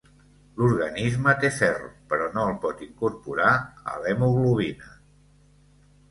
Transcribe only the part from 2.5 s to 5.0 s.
el pot incorporar a l'hemoglobina.